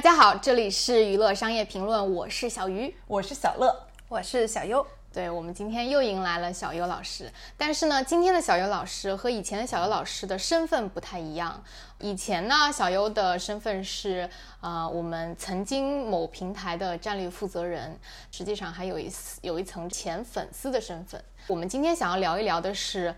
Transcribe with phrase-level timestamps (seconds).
[0.00, 3.70] 大家好，这里是娱乐商业评论，我是小鱼，我是小乐，
[4.08, 4.86] 我是小优。
[5.12, 11.62] 对我们今天又迎来了小优老师，但是呢，今天的小优老师和以前的小优老师的身份不太一样。
[11.98, 14.26] 以前呢，小优的身份是
[14.62, 17.94] 呃我们曾经某平台的战略负责人，
[18.30, 19.12] 实际上还有一
[19.42, 21.22] 有一层前粉丝的身份。
[21.46, 23.14] 我们今天想要聊一聊的是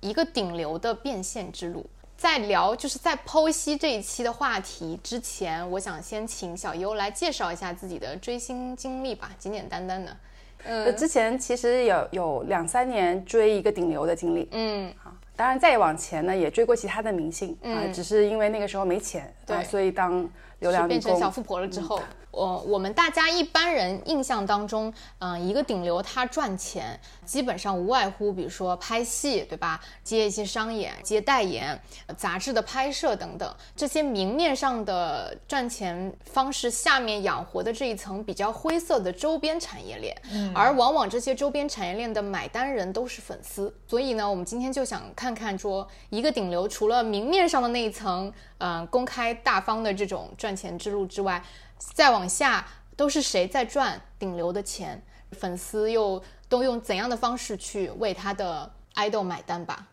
[0.00, 1.88] 一个顶流的变现之路。
[2.16, 10.16] 在聊就是在剖析这一期的话题之前，我想先请小优来介绍一下自己的追星经历吧，简简单单的。
[10.64, 14.48] 嗯，之前其实有有两三年追一个顶流的经历。
[14.52, 20.28] 嗯，啊，当然再往前呢，也追过其他的明星啊，只是因为那个时候没钱，对，所以当
[20.60, 22.00] 流量变成小富婆了之后。
[22.32, 29.80] 我我们大家一般人印象当中，嗯，一个顶流他赚钱基本上无外乎，比如说拍戏，对吧？
[30.04, 31.80] 接一些商演、接代言、
[32.14, 40.14] 杂志的拍摄等等，这些明面上的赚钱方式下面养活的这一层比较灰色的周边产业链，
[40.54, 43.74] 而往往这些周边产业链的买单人都是粉丝。
[43.86, 51.42] 所以呢，我们今天就想看看说，一个顶流除了明面上的那一层，嗯，公开大方的这种赚钱之路之外。
[51.76, 55.02] 再往下都是谁在赚顶流的钱？
[55.32, 59.88] 粉丝又都用怎样的方式去为他的爱豆买单吧？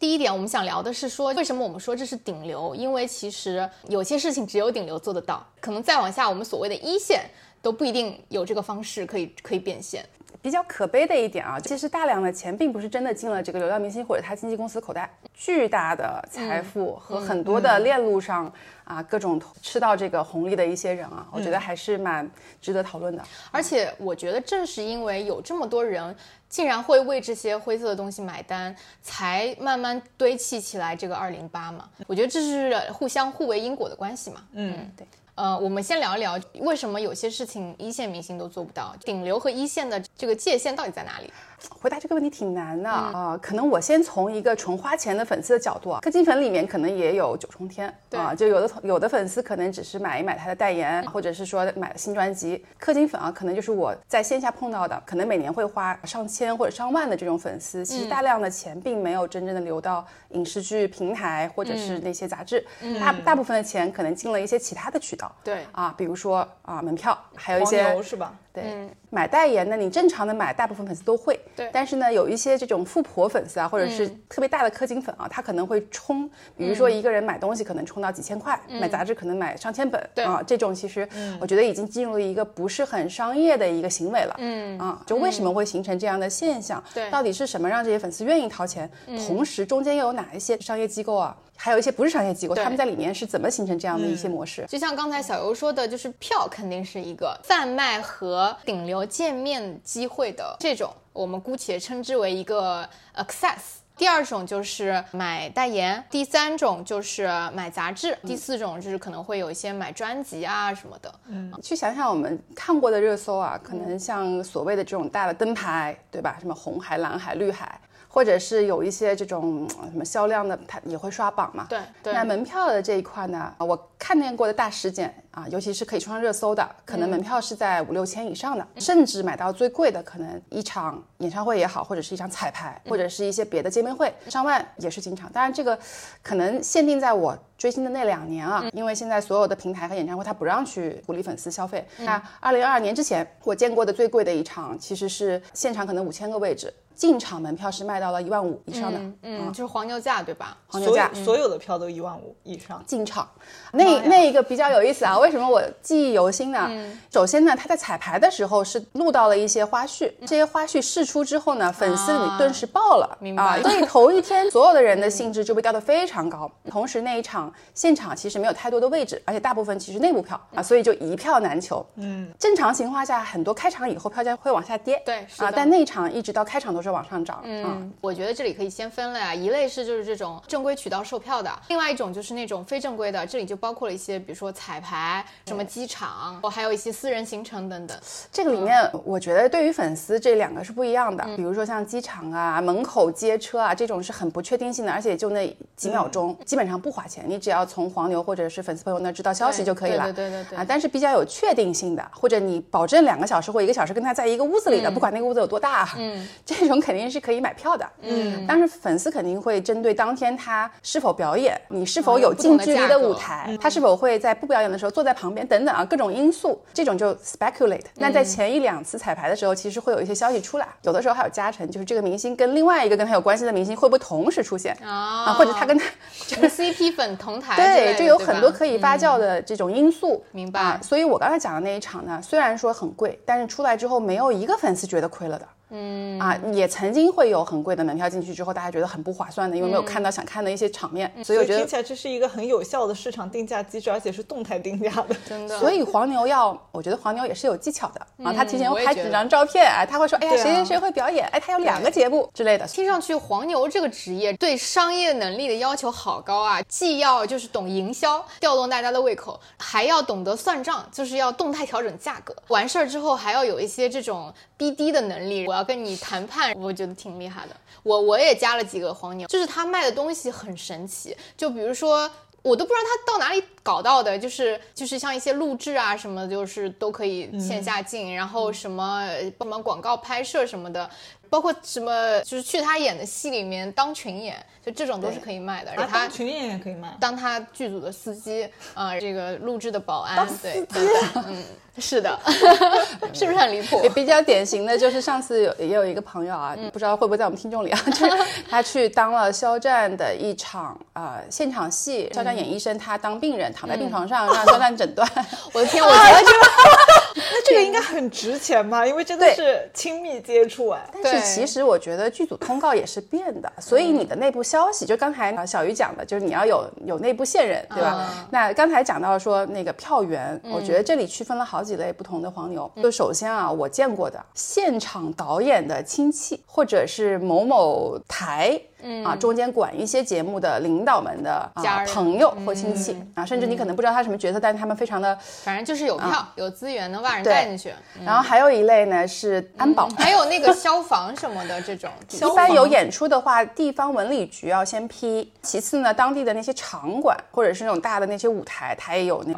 [0.00, 2.74] 第一点，我们想聊的是说，为什么我们说这是顶流？
[2.74, 7.30] 因为其实有些事情只有顶流做得到，可能再往下，我们所谓的一线
[7.62, 10.04] 都不一定有这个方式可以可以变现。
[10.44, 18.52] 比较可悲的一点啊，其实大量的钱并不是真的进了这个流量明星或者他经纪公司口袋，巨大的财富和很多的链路上
[18.84, 23.24] 啊各种吃到这个红利的一些人啊，我觉得还是蛮值得讨论的。
[23.50, 26.14] 而且我觉得正是因为有这么多人
[26.46, 31.88] 竟然会为这些灰色的东西买单，才慢慢堆砌起来这个二零八嘛。
[32.06, 34.42] 我觉得这是互相互为因果的关系嘛。
[34.52, 35.06] 嗯，对。
[35.36, 41.32] 呃，我们先聊一聊为什么有些事情一线明星都做不到，顶流和一线的这个界限到底在哪里？
[41.70, 62.64] 回答这个问题挺难的啊，可能我先从一个纯花钱的粉丝的角度啊，氪金粉里面可能也有九重天啊，就有的有的粉丝可能只是买一买他的代言，或者是说买新专辑，氪金粉啊，可能就是我在线下碰到的，可能每年会花上千或者上万的这种粉丝，其实大量的钱并没有真正的流到影视剧平台或者是那些杂志，
[63.00, 65.64] 大大部分的钱可能进了一些其他的渠道，对。
[65.72, 68.32] 啊，比如说啊门票，还有一些是吧？
[68.54, 71.38] 对，买代言的，你正常的买，大部分粉丝都会。
[71.56, 80.00] 对，但是呢，有一些这种富婆粉丝啊，或者是特别大的氪金粉啊，他可能会充，比如说一个人买东西可能充到几千块，买杂志可能买上千本。
[80.14, 81.08] 对啊，这种其实
[81.40, 84.36] 我觉得已经进入了一个不是很商业的一个行为了。
[84.38, 86.80] 嗯啊，就为什么会形成这样的现象？
[86.94, 88.88] 对，到底是什么让这些粉丝愿意掏钱？
[89.26, 91.36] 同时中间又有哪一些商业机构啊？
[91.56, 94.66] 还有一些不是商业机构，他们在里面是怎么形成这样的一些模式？
[94.68, 103.78] 就像刚才小游说的，就是票肯定是一个贩卖和顶流见面机会的这种，我们姑且称之为一个 access。
[103.96, 111.14] 第二种就是买代言，第三种就是买杂志，第四种就是可能会有一些买专辑啊什么的。
[111.28, 116.36] 嗯，去想想我们看过的热搜啊，可能像所谓的这种大的灯牌，对吧？
[116.40, 117.80] 什么红海、蓝海、绿海。
[118.14, 121.66] 或者是有一些这种什么销量的，它也会刷榜嘛。
[121.68, 122.12] 对对。
[122.12, 135.28] 那门票的这一块呢，我看见过的大事件啊，尤其是可以冲上热搜的，可能门票是在五六千以上的，甚至买到最贵的，可能一场演唱会也好，或者是一场彩排，或者是一些别的见面会，上万也是经常。
[135.32, 135.76] 当然这个
[136.22, 141.84] 可能限定在我追星的那两年啊，因为现在所有的平台和演唱会它不让去鼓励粉丝消费。
[141.98, 146.72] 那二零二二年之前，我见过的最贵的一场，其实是现场可能五千个位置。
[146.94, 150.56] 进场门票是卖到了一万五以上的，嗯，就是黄牛价，对吧？
[150.66, 152.82] 黄牛价，所有的票都一万五以上。
[152.86, 153.28] 进场，
[153.72, 156.70] 那那一个比较有意思啊，为什么我记忆犹新呢？
[157.10, 163.60] 首先呢，他在彩排的时候是录到了一些花絮，这些花絮试出之后呢，粉丝里顿时爆了，明白？
[163.62, 166.50] 所以头一天所有的人的兴致就被吊得非常高。
[166.70, 171.84] 同时那一场现场其实没有太多的位置，而且大部分其实内部票啊，所以就一票难求。
[171.96, 177.40] 嗯，正常情况下，很多开场以后票价会往下跌，对，啊，但那一场一直到开场都是往上涨。
[177.42, 187.98] 嗯，我觉得这里可以先分类啊，一类是就是这种正规渠道售票的，另外一种就是那种非正规的，这里就包括了一些，比如说彩排、什么机场，还有一些私人行程等等。
[188.30, 191.24] 这个里面，我觉得对于粉丝这两个是不一样的。
[191.36, 200.04] 比如说像机场啊、门口接车啊这种是很不确定性的，而且就那几秒钟，基本上不花钱，你只要从黄牛或者是粉丝朋友那知道消息就可以了。
[200.12, 200.58] 对对对对。
[200.58, 206.73] 啊，但是比较有确定性的，或者你保证两个小时或一个小时跟他在一个屋子里的，不管那个屋子有多大，嗯，这种。
[206.74, 217.84] 程肯定是可以买票的，嗯，但是粉丝肯定会针对当天他是否表演，你是否有近距离的舞台，他是否会在不表演的时候坐在旁边等等啊，各种因素，这种就 speculate。
[217.96, 225.84] 那在前一两次彩排的时候，其实会有一些消息出来，有的时候还有加成，就是这个明星跟另外一个跟他有关系的明星会不会同时出现啊，或者他跟他
[226.26, 228.54] 就是 CP 粉同台， 对，就有很多。
[228.54, 230.80] 可以发酵的这种因素，明白啊？
[230.80, 235.48] 所以我刚才讲的那一场呢，虽然说很贵，但是出来之后没有一个粉丝觉得亏了的。
[235.70, 241.10] 嗯啊，也曾经会有很贵的门票进去之后，大家觉得很不划算的，因为没有看到想看的一些场面。
[241.24, 245.16] 所以我觉得听起来这是一个很有效的市场定价机制，而且是动态定价的。
[245.26, 245.58] 真的。
[245.60, 248.32] 所以黄牛要，我觉得黄牛也是有技巧的啊。
[248.32, 252.66] 他提前我也觉得拍几张照片，哎，他会说，哎呀，谁谁谁会表演，哎，他有两个节目之类的。
[252.66, 262.34] 听上去黄牛这个职业对商业能力的要求好高啊，既要就是懂营销，调动大家的胃口，还要懂得算账，就是要动态调整价格。
[262.48, 267.54] 完事儿之后还要有一些这种 BD 的能力，我要跟你谈判，我觉得挺厉害的。
[267.84, 272.10] 我我也加了几个黄牛，就是他卖的东西很神奇，就比如说。
[272.44, 279.08] 我都不知道他到哪里搞到的，就是就是像一些录制啊什么，就是都可以线下进，然后什么
[279.40, 280.90] 什么广告拍摄什么的，
[281.34, 285.72] 包括什么就是去他演的戏里面当群演，就这种都是可以卖的。
[285.74, 286.96] 然啊，后他当群演也可以卖。
[287.00, 291.44] 当他剧组的司机啊、这个录制的保安，对，等等嗯，
[291.78, 292.16] 是的，
[293.12, 293.88] 是不是很离谱也？
[293.88, 298.12] 比较典型的就是上次有也有一个朋友啊，不知道会不会在我们听众里啊， 就是
[298.48, 305.08] 他去当了肖战的一场啊、呃现场戏，肖战演医生，他当病人躺在病床上让肖战诊断。
[305.52, 308.86] 我的天，我觉得这个那这个应该很值钱吧？
[308.86, 310.80] 因为真的是亲密接触哎。
[310.92, 318.26] 但对是其实我觉得剧组通告也是变的，所以你的内部消息，就刚才啊小鱼讲的，就是你要有有内部线人，对吧？
[318.30, 322.70] 那刚才讲到说那个票源，我觉得这里区分了好几类不同的黄牛。
[322.82, 328.60] 就首先啊，我见过的现场导演的亲戚，或者是某某台。
[329.04, 335.18] 啊，中间管一些节目的领导们的啊家朋友或亲戚啊，甚至你可能不知道他什么角色，但是他们非常的。
[335.42, 337.72] 反正就是有票、有资源，能把人带进去。
[338.04, 345.32] 然后还有一类呢是安保，还有那个消防什么的这种， 一般有演出的话，地方文旅局要先批。
[345.42, 349.34] 其次呢，当地的那些场馆或者是那种大的那些舞台，它也有那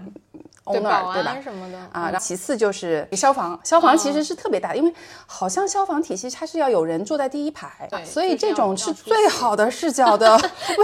[0.66, 1.36] owner，对吧？
[1.42, 4.92] 什么的啊，然后其次就是消防，消防其实是特别大的，因为
[5.26, 10.36] 好像消防体系它是要有人坐在第一排，所以这种是最好的视角的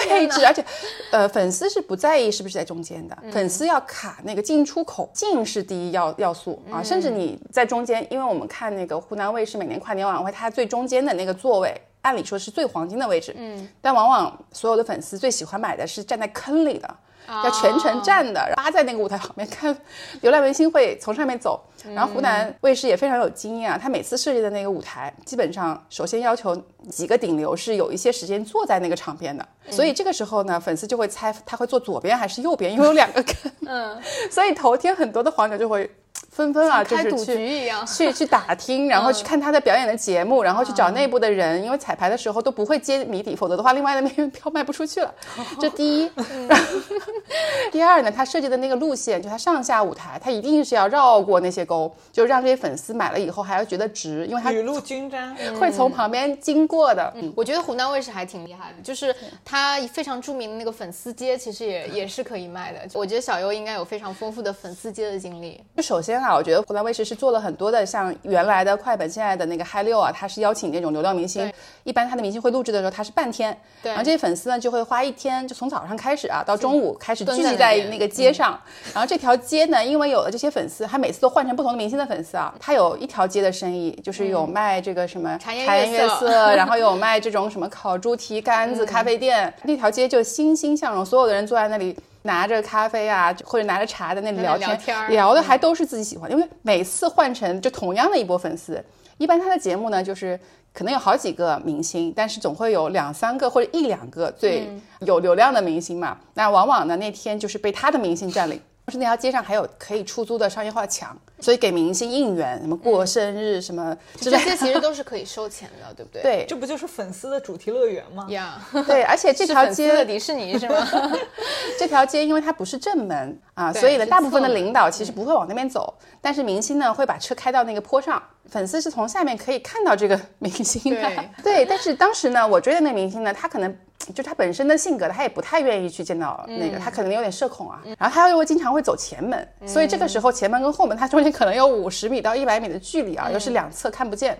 [0.09, 0.65] 位置，而且，
[1.11, 3.33] 呃，粉丝是不在意是不是在中间的，嗯。
[3.33, 7.19] 粉丝要卡那个进出口，进是第一要要素啊，甚至嗯。
[7.19, 11.81] 你在中间，因为我们看那个湖南卫视每年跨年晚会，它最中间的那个座位。
[12.03, 16.97] 按理说是最黄金的位置，嗯，但往往所有的粉丝最喜欢买的是站在坑里的，
[17.29, 19.77] 要全程站的，扒在那个舞台旁边看
[20.21, 21.63] 流量明星会从上面走。
[21.95, 26.55] 然后湖南卫视也非常有经验啊，他每次设计的那个舞台，基本上首先要求
[26.89, 33.51] 几个顶流是有一些时间坐在那个场边的，所以这个时候呢，粉丝就会猜他会坐左边还是右边，因为有两个坑。
[33.67, 35.91] 嗯， 所以头天很多的黄牛就会
[36.31, 37.87] 纷纷啊，就开赌是去局一样。
[37.87, 45.15] 去去打听，然后去看他的表演的节目，然后去找内部的人，因为彩排的时候都不会揭谜底，否则的话，另外的那边 票卖不出去了。
[45.61, 46.11] 这第一。
[47.71, 57.13] 第二呢，他设计的那个路线，就他上下舞台，他一定是要绕过那些沟，就让这些粉丝买了以后还要觉得值，因为他雨露均沾，会从旁边经过的。
[57.17, 62.81] 嗯，我觉得湖南卫视还挺厉害的，就是他非常著名的那个粉丝街，其实也也是可以卖的。
[62.95, 65.63] 我觉得小优应该有非常丰富的粉丝街的经历。
[65.77, 71.51] 就首先啊，我觉得湖南卫视是做了很多的，像原来的快本，现在的那个嗨六啊，它是邀请那种流量明星，
[71.85, 73.91] 一般他的明星会录制的时候，他是半天，对。
[73.91, 78.59] 然后这些粉丝呢就会花一天，就从早上开始啊，到中午开始聚集在那个街上，
[78.93, 91.97] 然后这条街呢，因为有了这些粉丝，他每次都换成不同的明星的粉丝啊，他有一条街的生意，就是有卖这个什么茶颜悦色， 然后有卖这种什么烤猪蹄、 杆子、咖啡店，那条街就欣欣向荣，所有的人坐在那里。
[92.23, 98.83] 拿着咖啡啊，或者拿着茶在那里聊天，聊天聊的还都是自己喜欢的，因为每次换成就同样的一波粉丝，
[99.19, 100.39] 一般他的节目呢就是
[100.73, 104.69] 可能有好几个明星，但是总会有两三个或者一两个最
[105.01, 108.61] 有流量的明星嘛，那往往呢那天就是被他的明星占领。
[108.91, 114.45] 是那条街上还有可以出租的商业化墙，所以给明星应援，什么过生日什么之类的。
[114.45, 116.23] 这些其实都是可以收钱的，对不对？
[116.23, 118.27] 对这不就是粉丝的主题乐园吗？
[118.29, 120.87] 呀，对，而且这条 街的街迪士尼是吗？
[121.79, 131.09] 这条街因为它不是正门啊，所以呢，大部分的领导其实不会往那边走，但是明星呢会把车开到那个坡上，粉丝是从下面可以看到这个明星的。
[131.43, 133.75] 对，但是当时呢，我追的那个明星呢，他可能。
[134.15, 137.81] 就他本身的性格，他也不太愿意去见到那个，他可能有点社恐啊。
[137.99, 144.31] 然后他又经常会走前门，所以这个时候前门跟后门它中间可能有五十米到一百米的距离啊，又是两侧看不见。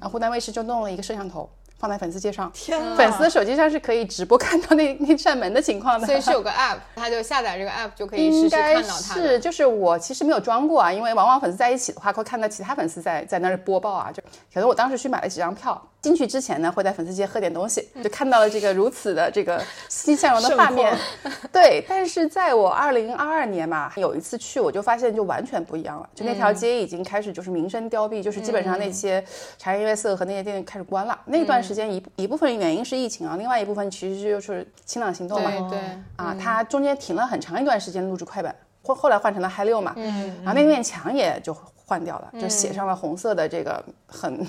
[0.00, 6.06] 然后湖南卫视就弄了一个摄像头放在粉丝街上，天哪粉丝的手机上是可以直播看到那那扇门的情况的。
[6.06, 9.28] 所以是有个 app，他就下载这个 app 就可以实时应该看到他的。
[9.28, 14.10] 是，就是我其实没有装过啊，因为往往粉丝在一起的话，会看到其他粉丝在在那儿播报啊。
[14.12, 19.58] 就可能我当时去买了几张票，进去之前呢，会在粉丝街喝点东西，就看到了这个如此的这个
[19.88, 20.94] 欣欣向荣的画面。
[21.50, 29.24] 对，但是在我二零二二年嘛，有一次去，我就发现就完全不一样了，就那条街已经开始就是名声凋敝，就是基本上那些
[29.56, 31.18] 茶颜悦色和那些店开始关了。
[31.24, 35.50] 那段时间一一部分原因是疫情啊，另外一部分其实就是清朗行动嘛。
[35.50, 35.78] 对对，
[36.16, 41.56] 啊，它中间停了很长一段时间录制快本，后后来换成了嗨六嘛，嗯，然后那面墙也就
[41.86, 44.46] 换掉了，就写上了红色的这个很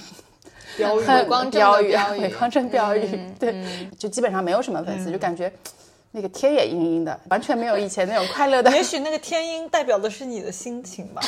[0.78, 1.06] 标语
[1.52, 3.56] 标语，标语伪光正标语，对，
[3.98, 5.52] 就基本上没有什么粉丝，就感觉
[6.12, 8.72] 那个天也阴阴的，完全没有以前那种快乐的。
[8.72, 11.22] 也许那个天阴代表的是你的心情吧，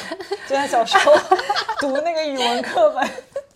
[0.47, 1.13] 就像小时候
[1.79, 3.09] 读那个语文课本，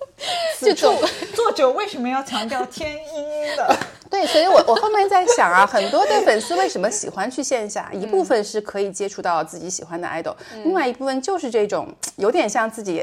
[0.59, 0.95] 这种
[1.33, 3.75] 作者为什么要强调天阴阴的？
[4.11, 7.89] 对，所以我我后面在想啊，很多的粉丝为什么喜欢去线下？
[7.93, 13.01] 一部分是可以接触到自己喜欢的 idol，、另外一部分就是这种有点像自己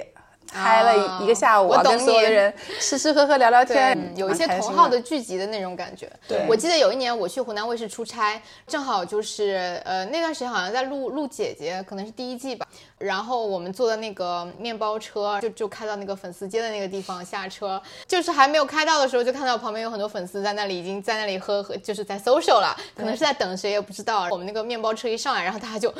[0.52, 6.11] 嗨了一一个下午啊，我懂跟所有的人 吃吃喝喝聊聊天嗯，有一些同号的聚集的那种感觉。
[6.26, 12.67] 对我记得有一年我去湖南卫视出差，正好就是呃那段时间好像在录录姐姐，可能是第一季吧。
[12.99, 24.26] 然后我们坐的那个面包车就就开到那个粉丝街的那个地方下车，就是还没有开到的时候，就看到旁边有很多粉丝在那里已经在那里喝喝，就是在 social 了，可能是在等谁也不知道。
[24.31, 25.93] 我们那个面包车一上来，然后大家就。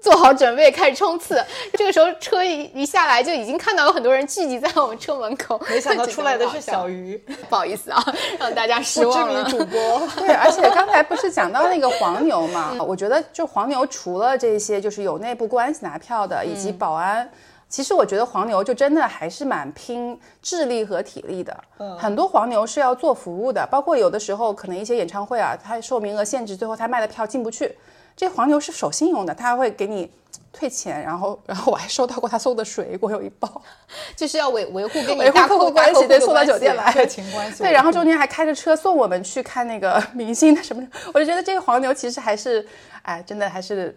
[0.00, 7.20] 做好准备开始冲刺，这个时候车一一下来就已经看到有很多人聚集在我们车门口，没想到 出来的是小鱼。
[7.48, 8.00] 不好意思啊，
[8.38, 9.50] 让大家失望了名。
[9.50, 10.00] 主播。
[10.16, 12.72] 对，而且刚才不是讲到那个黄牛嘛？
[12.86, 17.28] 我觉得就黄牛除了这些就是有内部关系拿票的，以及保安。
[17.68, 21.56] 其实我觉得黄牛就真的还是蛮拼智力和体力的，
[21.98, 27.76] 很多黄牛是要做服务的，包括有的时候可能一些演唱会啊，它受名额限制，最后他卖的票进不去，
[28.20, 30.10] 这黄牛是守信用的，他还会给你
[30.52, 33.62] 退钱，然后然后我还收到过他送的水果有一包，
[34.14, 42.62] 就是要维维护跟 你维护客户关系，对，送到酒店来，客情 关系对，然后中间还开着车送我们去看那个明星的什么，我就觉得这个黄牛其实还是，
[43.00, 43.96] 哎，真的还是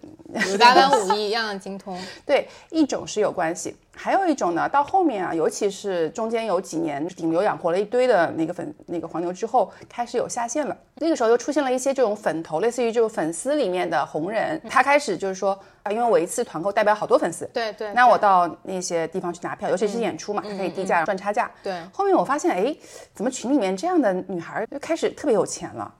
[0.57, 1.99] 八般武艺样样的精通。
[2.25, 10.75] 对，一种是有关系，还有一种呢，到后面啊，尤其是中间有几年顶流养活了一堆的那个粉那个黄牛之后，开始有下线了。
[10.95, 21.49] 那个时候又出现了一些这种粉头，类似于这种粉丝里面的红人，他开始就是说啊，因为我一次团购代表好多粉丝，对对那我到那些地方去拿票，尤其是演出嘛，他可以低价赚差价。
[21.61, 22.75] 对后面我发现，哎，
[23.13, 25.93] 怎么群里面这样的女孩儿就开始特别有钱了？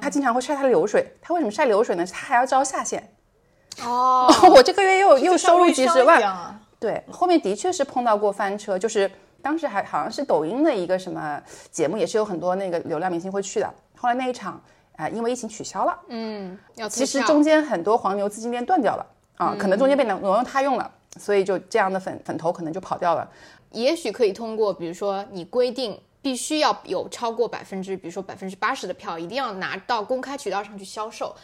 [0.00, 2.04] 她经常会晒她的流水，她为什么晒流水呢？
[2.06, 3.08] 她还要招下线。
[3.82, 6.20] 哦， 我这个月又又收入几十万，
[6.78, 9.10] 对，后面的确是碰到过翻车，就是
[9.42, 11.40] 当时还好像是抖音的一个什么
[11.70, 13.74] 节目，也是有很多那个流量明星会去的。
[13.96, 14.60] 后来那一场，
[14.96, 19.06] 啊、因为疫情取消了，嗯，要其实中间很多黄牛资金链断掉了
[19.36, 23.28] 啊，可能中间被挪挪用他用了，所以就这样的粉粉头可能就跑掉了。
[23.70, 31.34] 也许可以通过，比如说你规定必须要有超过百分之，比如说百分之八十的票，一定要拿到公开渠道上去销售。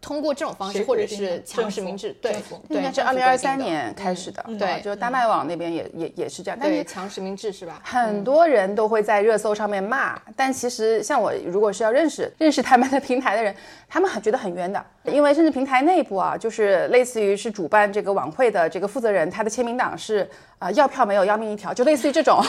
[0.00, 2.32] 通过这种方式，或者是强实名制，对
[2.68, 4.68] 对，应该是二零二三年开始的，对。
[4.68, 7.80] 啊就是大麦网那边也也也是这样，但是强实名制是吧？
[7.82, 13.54] 很多人都会在热搜上面骂，但其实像我如果是要认识认识他们的平台的人，
[13.88, 22.42] 他们很觉得很冤的，因为甚至平台内部啊，就是类似于是主办这个晚会的这个负责人，他的签名档是啊、要票没有，要命一条，就类似于这种。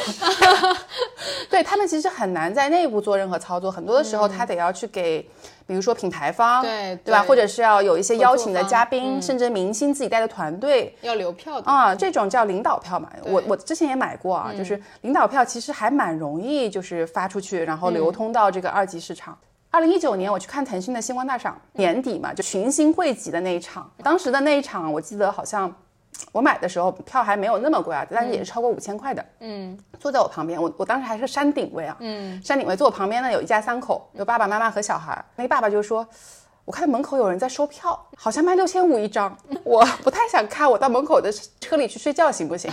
[1.50, 5.22] 对他们其实很难在内部做任何操作，很多的时候他得要去给，
[5.68, 7.22] 比如说品牌方，对对吧？
[7.24, 19.38] 或者是要有一些邀请的嘉宾，甚至明星自己带的团队，要留票的，啊，这种叫领导票嘛，我我之前也买过啊，就是领导票其实还蛮容易，就是发出去，然后流通到这个二级市场。
[19.72, 25.74] 二零一九年我去看腾讯的星光大赏，年底嘛，就群星汇集的那一场，当时的那一场我记得好像。
[26.34, 29.26] 我买的时候票还没有那么贵啊，但是也是超过五千块的。
[29.40, 31.96] 嗯，坐在我旁边，我我当时还是山顶位啊。
[32.02, 35.24] 嗯，山顶位坐我旁边呢有一家三口，有爸爸妈妈和小孩。
[35.38, 36.06] 那个爸爸就说
[36.66, 42.70] ：“我看到门口有人在收票，好像卖六千五一张， 我不太想看，我到门口的车里去睡觉行不行？”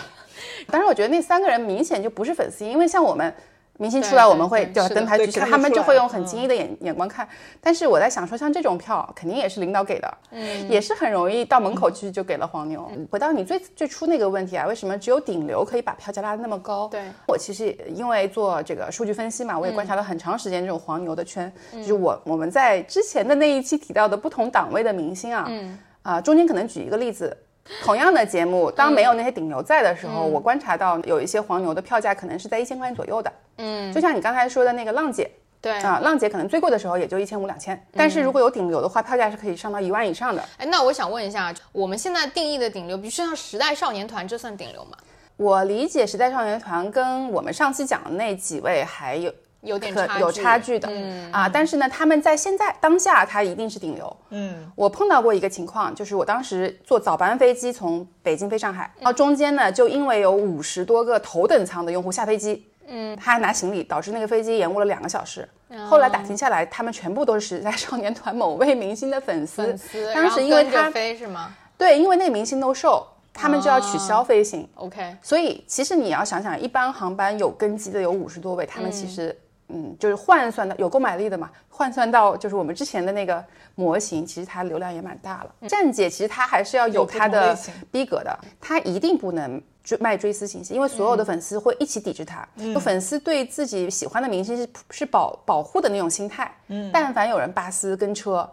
[0.67, 3.33] 当然，我觉得那三个人明显就不是粉丝，因为像我们
[3.79, 7.29] 明星出来，我们会对吧对是的对登台举起来，看得出来他们就会用嗯很惊异的眼眼光看。
[7.61, 12.91] 但是我在想说，像这种票肯定也是领导给的，嗯，也是很容易到门口去就给了黄牛。
[13.11, 16.89] 回到你最最初那个问题啊，为什么只有顶流可以把票价拉得那么高？
[16.89, 27.37] 对我其实因为做这个数据分析嘛，我也观察了很长时间这种黄牛的圈，就是我我们在之前的那一期提到的不同档位的明星啊，嗯啊、中间可能举一个例子。
[27.83, 33.33] 同样的节目，当没有那些顶流在的时嗯候，我观察到有一些黄牛的票价可能是在一千块钱左右的。
[33.59, 35.31] 嗯，就像你刚才说的那个浪姐。
[35.59, 40.41] 对啊，浪姐可能最贵的时候也就一千五两千，但是如果有顶流的话，票价是可以上到一万以上的。
[40.59, 44.97] 哎，那我想问一下，我们现在定义的顶流，比如说像时代少年团，这算顶流吗？
[45.37, 49.33] 我理解时代少年团跟我们上期讲的那几位还有
[49.63, 54.17] 有点差距，可有差距的、嗯啊，但是呢，他们在现在当下，他一定是顶流。
[54.31, 65.49] 嗯，我碰到过一个情况，就是我当时坐早班飞机从北京飞上海，然后中间呢，就因为有五十多个头等舱的用户下飞机，嗯，他还拿行李，导致那个飞机延误了两个小时。
[65.89, 69.63] 后来打听下来，他们全部都是时代少年团某位明星的粉丝。
[69.65, 71.55] 粉丝，当时因为他飞是吗？
[71.77, 74.69] 对，因为那个明星都瘦他们就要取消飞行。
[74.77, 79.37] OK，所以其实你要想想，一般航班有跟机的有五十多位，他们其实
[79.69, 83.45] 嗯就是换算的有购买力的嘛，换算到就是我们之前的那个
[83.75, 85.69] 模型，其实它流量也蛮大了。
[85.69, 87.57] 站姐其实她还是要有她的
[87.91, 89.63] 逼格的，她一定不能。
[89.87, 92.45] 追卖追思信息，因为所有的粉丝会一起抵制她。
[92.75, 96.53] 就粉丝对自己喜欢的明星是是保保护的那种心态。
[96.67, 98.51] 嗯，但凡有人扒私跟车，就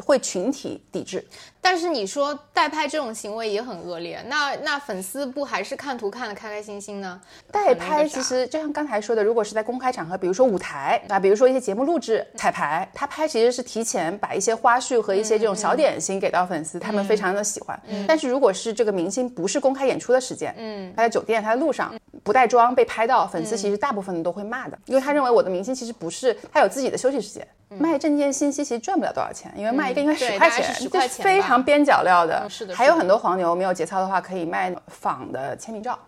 [0.00, 1.24] 会群体抵制。
[1.64, 7.20] 但是你说代拍这种行为也很恶劣，那那粉丝不还是看图看的开开心心呢？
[7.52, 17.80] 代拍其实就像刚才说的，如果是在公开场合，比如说舞台啊，比如说一些节目录制、彩排，他拍其实是提前把一些花絮和一些这种小点心给到粉丝，他们非常的喜欢。
[18.08, 21.94] 但是如果是这个明星不是公开演出的时间，嗯，他在酒店、他在路上
[22.24, 27.46] 不带妆被拍到，粉丝其实大部分都会骂的，因为他认为我的明星其实不是他有自己的休息时间。
[27.78, 32.48] 卖证件信息其实赚不了多少钱，因为卖一个应该十块钱，十块钱，非常边角料的。
[32.48, 35.98] 是的，还有很多黄牛没有节操的话，可以卖仿的签名照。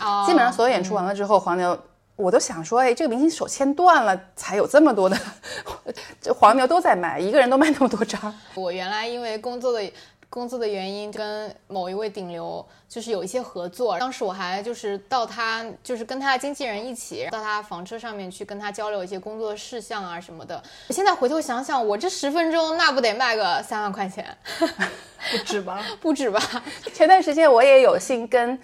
[0.00, 1.78] 哦，基本上所有演出完了之后，黄牛
[2.16, 5.16] 我都想说，哎，这个明星手签断了才有这么多的，
[6.20, 8.34] 这黄牛都在卖，一个人都卖那么多张。
[8.54, 9.92] 我原来因为工作的。
[10.34, 20.60] 工作的原因跟某一位顶流就是有一些合作，当时我还就是到他就是跟他的经纪人一起到他房车上面去跟他交流一些工作事项啊什么的。
[20.90, 24.36] 现在回头想想，我这十分钟那不得卖个三万块钱？
[25.30, 25.84] 不止吧？
[26.02, 26.40] 不止吧？
[26.92, 28.58] 前段时间我也有幸跟。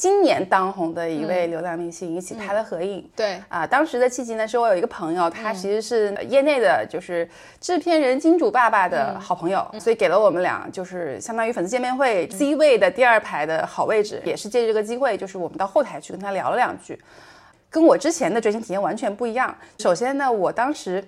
[0.00, 3.42] 今年当红的一位流量明星一起拍了合影，嗯、对。
[3.50, 7.28] 啊，当时的契机呢，是我有一个朋友，他其实是业内的，就是
[7.60, 16.98] 制片人金主爸爸的好朋友，嗯、所以给了我们俩就是相当于粉丝见面会 C 位的第二排的好位置，也是借这个机会，就是我们到后台去跟他聊了两句，
[17.68, 19.54] 跟我之前的追星体验完全不一样。
[19.80, 21.06] 首先呢，我当时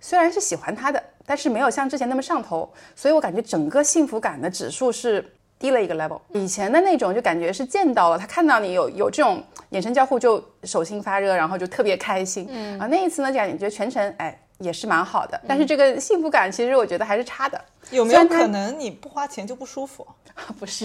[0.00, 5.24] 虽然是喜欢他的，但是没有像之前那么上头，所以我感觉整个幸福感的指数是。
[5.62, 12.48] 低了一个 level，以前的那种就感觉是见到了他看到你有有这种眼神交互就手心发热，然后就特别开心。
[12.50, 17.60] 嗯，啊那一次呢，感觉全程哎也是蛮好的，但是这个幸福感其实我觉得还是差的。
[17.92, 20.04] 有没有可能你不花钱就不舒服？
[20.58, 20.84] 不是，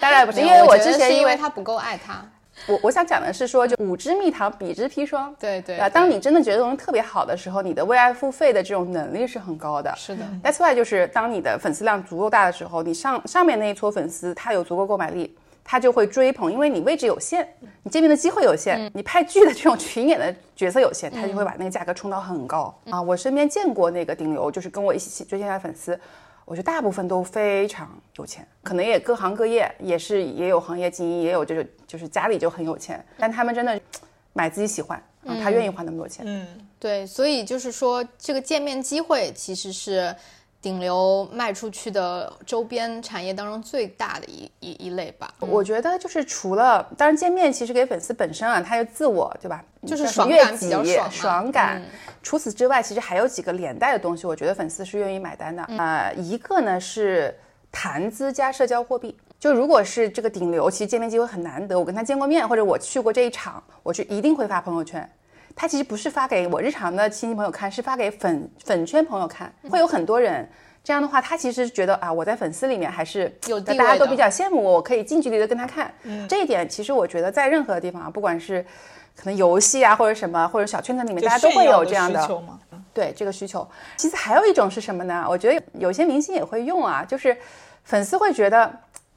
[0.00, 2.28] 当然不是，因为我之前因为 他不够爱他。
[2.66, 5.34] 我我想讲的是说，就五支蜜糖，比之砒霜。
[5.38, 9.94] 对对啊，当你真的觉得东西特别好的时候，你的为爱付费的这种能力是很高的。
[9.96, 17.46] 是的，That's why 就是当你的粉丝量足够大的时候，你上上面那一撮粉丝他有足够购买力，他就会追捧，因为你位置有限，
[17.82, 23.00] 你见面的机会有限，你拍剧的这种群演的角色有限，他就会把那个价格冲到很高啊。
[23.00, 25.98] 我身边见过那个顶流，就是跟我一起追星的粉丝。
[26.46, 33.78] 我觉得大部分都非常有钱，可能也各行各业，也是也有行业精英，也有这个就是家里就很有钱，但他们真的
[34.32, 36.24] 买自己喜欢，嗯，他愿意花那么多钱。
[36.26, 36.46] 嗯，
[36.78, 40.14] 对，所以就是说这个见面机会其实是
[40.60, 45.32] 顶流卖出去的周边产业当中最大的一一一类吧。
[45.38, 49.64] 我觉得就是除了，当然见面其实给粉丝本身啊，他有自我，对吧？
[49.86, 51.80] 就是爽感比较爽，爽感。
[52.22, 55.62] 除此之外，其实还有几个连带的东西，我觉得粉丝是愿意买单的。
[55.78, 57.32] 呃，一个呢是
[57.70, 59.16] 谈资加社交货币。
[59.38, 65.08] 就如果是这个顶流，其实见面机会很难得，我跟他见过面，或者我去过这一场，我就一定会发朋友圈。
[65.56, 70.46] 他其实不是发给我日常的亲戚朋友看，是发给粉粉圈朋友看，会有很多人。
[70.84, 75.92] 这样的话，他其实觉得啊，我在粉丝里面还是有大家都比较羡慕我，我可以近距离的跟他看。
[76.04, 78.64] 嗯，这一点其实我觉得在任何地方，不管是
[79.16, 82.30] 可能游戏啊，或者什么，或者小圈子里面，大家都会有这样的
[82.94, 83.66] 对这个需求。
[83.96, 85.26] 其实还有一种是什么呢？
[85.28, 87.36] 我觉得有些明星也会用啊，就是
[87.82, 88.72] 粉丝会觉得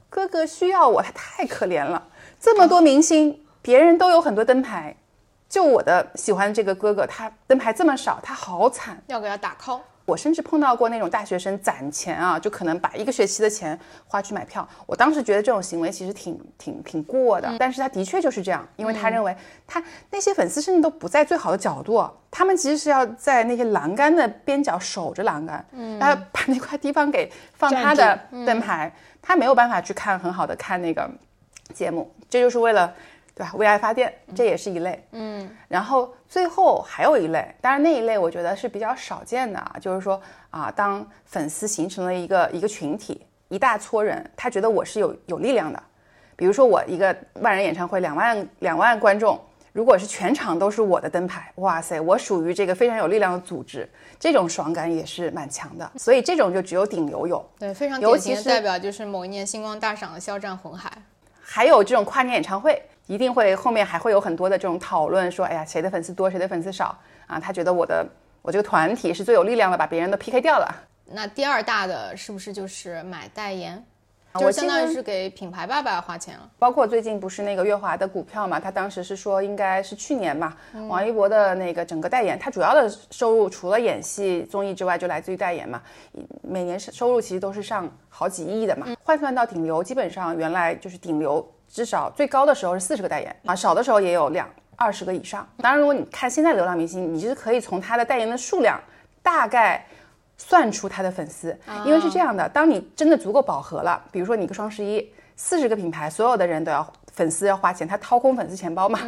[0.09, 2.07] 哥哥需要我，他太可怜了，
[2.39, 4.95] 这么多明星，别人都有很多灯牌。
[5.49, 9.81] 就我的喜欢这个哥哥，他灯牌这么少，他好惨，要给他打 call。
[10.05, 14.67] 我甚至碰到过那种大学生攒钱啊，就可能把一个学期的钱花去买票。
[14.87, 19.35] 我当时觉得这种行为其实挺挺挺过的，嗯、但是他的确就是这样，因为他认为
[19.67, 28.91] 他那些粉丝甚至都不在最好的角度，他们其实是要在那些栏杆的边角守着栏杆，嗯，然后把那块地方给放他的灯牌。
[29.21, 31.07] 他没有办法去看很好的看那个
[31.71, 32.91] 节目，这就是为了
[33.39, 33.53] 对吧？
[33.55, 35.01] 为爱发电，这也是一类。
[35.13, 45.81] 嗯，然后最后还有一类，当然那一类我觉得是比较少见的啊，就是说啊，当粉丝形成了一个一个群体，一大撮人，他觉得我是有有力量的。
[46.35, 49.39] 比如说我一个万人演唱会，两万两万观众，
[49.71, 55.89] 如果是全场都是我的灯牌，哇塞，我属于这个非常有力量的组织，这种爽感也是蛮强的。
[55.95, 57.49] 所以这种就只有顶流有。
[57.57, 60.91] 对，非常尤其是典型的代表就是某一年星光大赏的肖战红海。
[61.51, 66.95] 还有这种跨年演唱会，一定会后面还会有很多的这种讨论，说，哎呀，谁的粉丝多，谁的粉丝少
[67.25, 67.39] 啊？
[67.39, 68.07] 他觉得我的
[68.43, 70.87] 我这个团体是最有力量的，把别人都 PK 掉了。
[71.05, 73.83] 那第二大的是不是就是买代言？
[74.33, 76.47] 我就相当于是给品牌爸爸花钱了。
[76.59, 80.55] 包括最近不是那个月华的股票嘛，他当时是说应该是去年嘛，
[80.87, 85.81] 王一博的那个整个代言，他主要的收入除了演戏综艺之外，就来自于代言嘛，
[86.43, 95.47] 每年是收入其实都是上好几亿的嘛，换算到顶流，基本上原来就是顶流，至少最高的时候是四十个代言啊，少的时候也有两二十个以上。
[95.59, 98.77] 当然，如果你看现在流量明星，你是可以从他的代言的数量
[99.23, 99.85] 大概。
[100.41, 101.53] 算出他的粉丝，
[101.85, 105.05] 因为是这样的，当你真的足够饱和了，比如说你一个双十一，
[105.35, 109.01] 四十个品牌，所有的人都要粉丝要花钱，他掏空粉丝钱包嘛，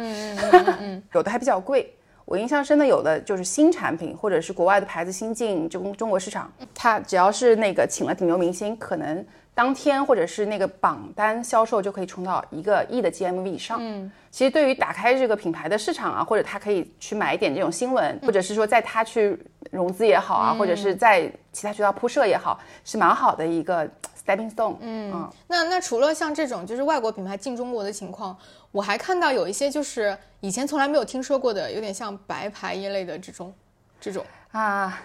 [1.14, 1.90] 有的还比较贵。
[2.26, 13.78] 我印象深的有的就是新产品，或者是国外的牌子新进中中国市场，他只要是那个请了顶流明星，可能当天或者是那个榜单销售就可以冲到一个亿的 GMV 以上。
[13.80, 19.38] 嗯，其实对于打开这个品牌的市场啊，或者他可以去买一点这种新闻，或者是说在他去
[19.70, 23.86] 融资也好啊，或者是在其他渠道铺设也好，是蛮好的一个
[24.24, 24.76] stepping stone。
[24.80, 28.34] 嗯那那除了像这种就是外国品牌进中国的情况，
[28.70, 33.54] 我还看到有一些就是以前从来没有听说过的，有点像白牌一类的这种
[34.00, 34.24] 这种。
[34.52, 35.00] 啊，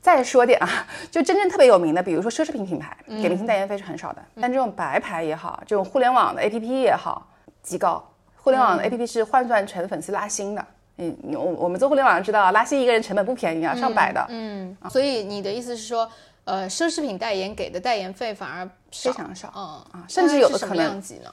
[0.00, 4.22] 再说点啊， 就真正特别有名的，比如说奢侈品品牌，给明星代言费是很少的。
[4.40, 7.26] 但这种白牌也好，这种互联网的 APP 也好，
[7.62, 8.02] 极高。
[8.36, 10.64] 互联网的 APP 是换算成粉丝拉新的。
[10.96, 16.10] 嗯，我我们做互联网知道啊，拉新一个人成本不便宜啊，上百的，嗯，所以你的意思是说，
[16.44, 19.52] 呃，奢侈品代言给的代言费反而非常少。
[19.54, 20.00] 嗯。
[20.00, 21.30] 啊甚至有的可能量级呢？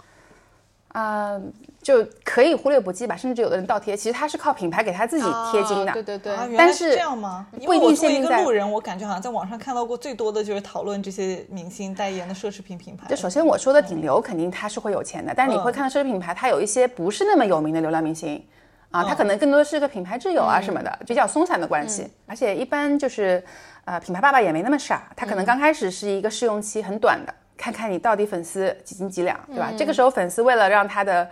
[0.99, 1.39] 啊、
[1.81, 3.15] 就可以忽略不计吧。
[3.15, 5.91] 甚至有的人倒贴，其实他是靠品牌给他自己贴金的。
[5.91, 7.45] 啊对对对，但是来是这样吗？
[7.59, 13.07] 因不一定为我作为一限定在个路人，我感觉好像在网上看到过最多的就是讨论这些明星代言的奢侈品品牌。
[13.07, 18.43] 就首先我说的顶流，肯定他是会有钱的，但是你会看到奢侈品牌，它有一些不是那么有名的流量明星。
[18.89, 23.43] 啊，他可能更多是个品牌挚友啊什么的，比较松散的关系，而且一般就是，
[23.83, 29.71] 呃，品牌爸爸也没那么傻，他可能刚开始是一个试用期很短的，看看你到底粉丝几斤几两，对吧？
[29.77, 31.27] 这个时候粉丝为了让他的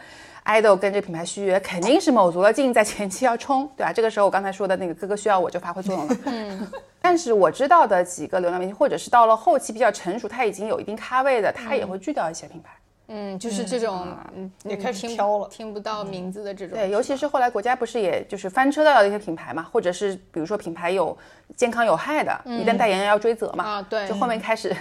[0.45, 3.93] idol 跟这个品牌续约，肯定是卯足了劲在前期要冲，对吧？
[3.93, 6.17] 这个时候我刚才说的那个哥哥需要我就发挥作用了。
[6.25, 6.67] 嗯，
[7.01, 12.71] 但是我知道的几个流量明星，或者是到了后期比较成熟，他已经有一定咖位的，他也会拒掉一些品牌。
[13.07, 16.75] 嗯，就是这种，嗯，也开始听挑了听不到名字的这种。
[16.75, 21.15] 对，尤其是后来国家不是也就是翻车掉了一些品牌嘛，或者是比如说品牌有
[21.55, 24.75] 健康有害的，一旦代言人要追责嘛，啊对就后面开始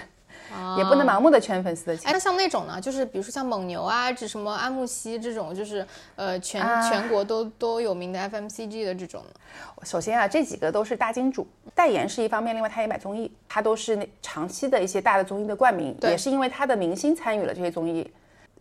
[0.78, 2.12] 也不能盲目的圈粉丝的哎，钱。
[2.12, 5.86] 那像那种呢，就是比如说像蒙牛啊，这什么安慕希这种，就是
[6.16, 6.90] 呃全、啊。
[6.90, 9.40] 全国都都有名的 FMCG 的这种呢，
[9.84, 18.10] 首先啊，这几个都是大金主，代言是一方面，另外他也买综艺，他都是那长期的一些大的综艺的冠名，也是因为他的明星参与了这些综艺，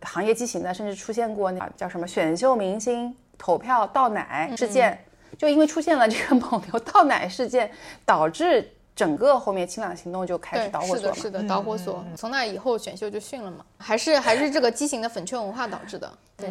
[0.02, 4.98] 行业畸形呢，甚至出现过那叫什么选秀明星投票倒奶事件，
[5.36, 7.70] 就因为出现了这个 蒙牛倒奶事件，
[8.04, 11.16] 导致整个后面清朗行动就开始导，火是的，索嘛。
[11.16, 12.04] 是的，导火索。
[12.16, 16.10] 从那以后选秀就逊了嘛，还是还是这个畸形的粉圈文化导致的。
[16.36, 16.50] 对，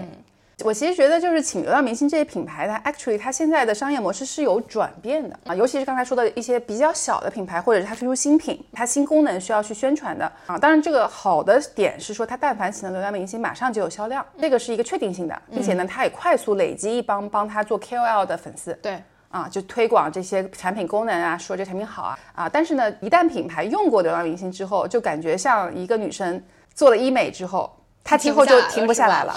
[0.63, 10.58] 我其实觉得，就是请流量明星这些品牌，它 actually 它现在的商业模式是有转变的啊，尤其是刚才说的一些比较小的品牌，或者是它推出新品，它新功能需要去宣传的啊。
[10.58, 18.73] 当然，这个好的点是说，它但凡请了流量明星，马上就有销量，这个是一个确定性的，并且呢，它也快速累积一帮帮它做 KOL 的粉丝。
[18.82, 19.01] 对，
[19.34, 22.48] 啊，就推广这些产品功能啊，说这产品好啊啊！
[22.48, 26.39] 但是呢，一旦品牌用过流量明星之后，就感觉像一个女生
[26.76, 29.36] 做了医美之后，她今后就停不下来了。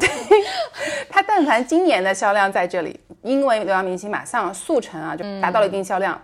[0.00, 0.08] 对，
[1.08, 6.20] 她但凡今年的销量在这里，因为流量明星马上速成啊，就达到了一定销量。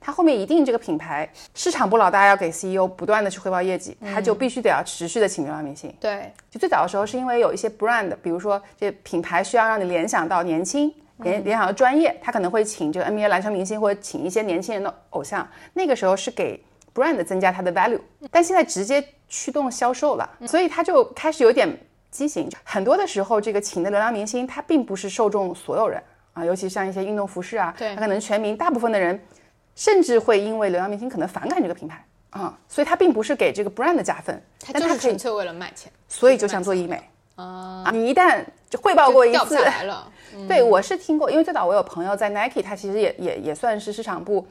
[0.00, 5.94] 她后面一定这个品牌市场部老大要给 CEO 不断的去汇报业绩，他就必须得要持续的请流量明星。
[6.00, 15.48] 对，就最早的时候，是因为有一些 brand，比如说这品牌需要让你联想到年轻，联联想到专业，他可能会请这个 NBA 篮球明星或者请一些年轻人的偶像。
[15.74, 16.62] 那个时候是给
[16.94, 18.00] brand 增加它的 value，
[18.30, 21.68] 但现在直接驱动销售了，所以他就开始有点
[22.10, 22.50] 畸形。
[22.64, 26.02] 很多的时候，这个请的流量明星，他并不是受众所有人
[26.32, 29.20] 啊，尤其像一些运动服饰啊，对他可能全民大部分的人，
[29.74, 32.04] 甚至会因为流量明星可能反感这个品牌。
[32.30, 37.02] 啊，所以它并不是给这个 brand 加分，他就是纯，粹为了卖钱所以就想做医美
[37.36, 37.90] 啊。
[37.90, 38.52] 你一旦就
[38.82, 39.58] 汇报过一次。
[40.46, 44.46] 对我是听过，因为最早我有朋友在 Nike，他其实也也也算是市场部，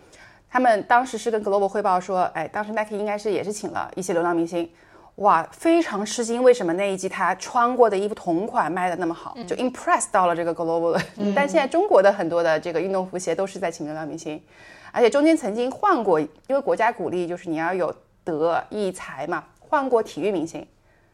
[0.50, 4.70] 他们当时是跟 Global 汇报说，哎，当时 Nike 应该是也是请了一些流量明星。
[5.18, 11.02] 哇，非常吃惊，为什么那一季他穿过的衣服同款卖的那么好，就 impress 到了这个 global 的。
[11.36, 14.40] 但现在中国的很多的这个运动服鞋都是在请流量明星，
[14.92, 20.68] 而且中间曾经换过，因为国家鼓励就是你要有德艺才嘛，换过体育明星。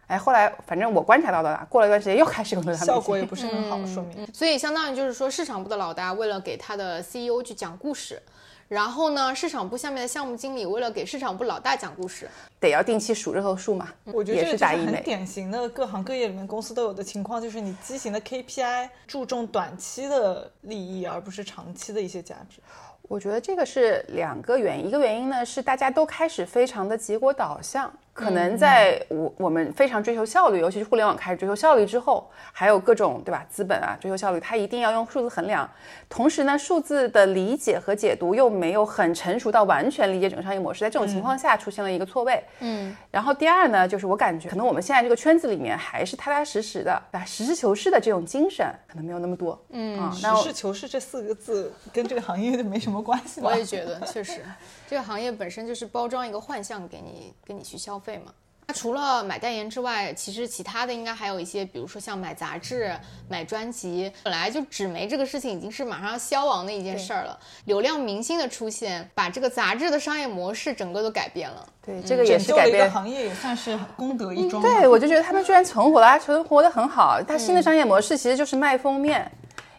[0.08, 2.94] 哎，后来反正我观察到的啦，过了一段时间又开始有流量明星。
[2.96, 8.22] 效果也不是很好，说明所以相当于就是说，市场部的老大为了给他的 CEO 去讲故事，
[8.68, 15.04] 然后呢，市场部下面的项目经理为了给市场部老大讲故事，得要定期数热头数嘛，我觉得这个是很。
[15.04, 22.60] 典型的各行各业里面公司都有的情况，就是你畸形的 KPI 注重短期的利益，而不是长期的一些价值。
[23.04, 35.68] 我觉得这个是两个原因，一个原因呢是大家都开始非常的结果导向，可能在我我们非常追求效率，尤其是互联网开始追求效率之后，还有各种对吧资本啊追求效率，它一定要用数字衡量。
[36.08, 42.44] 同时呢，数字的理解和解读又没有很成熟到完全理解整个商业模式，在这种情况下出现了一个错位。
[42.60, 49.60] 嗯，然后第二呢，就是我感觉可能我们现在这个圈子里面还是踏踏实实的，啊，实事求是的这种精神可能没有那么多。
[49.70, 53.50] 嗯啊，实事求是这四个字跟这个行业就没什么关系吧？
[53.50, 54.42] 我也觉得确实，
[54.88, 58.34] 这个行业本身就是包装一个幻象给你，给你去消费嘛。
[58.66, 64.10] 那除了买代言之外，其实其他的应该还有一些，比如说像买杂志、买专辑。
[64.24, 71.68] 本来就纸媒这个事情已经是马上要消亡的一件事儿了，流量明星的出现，把这个杂志的商业模式整个都改变了。
[71.86, 72.90] 对这个也是改变。
[72.90, 74.70] 行业，也算是功德一桩吧。
[74.70, 77.22] 对，我就觉得他们居然存活了，还存活得很好。
[77.22, 79.30] 他新的商业模式其实就是卖封面，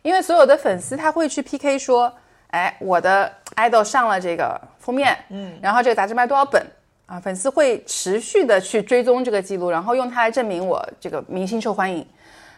[0.02, 2.12] 因为所有的粉丝他会去 PK 说，
[2.48, 6.62] 哎，我的 idol 上了这个封面，嗯，然后这个杂志卖多少本
[7.06, 7.20] 啊？
[7.20, 12.06] 粉丝会持续的去追踪这个记录，然后用它来证明我这个明星受欢迎。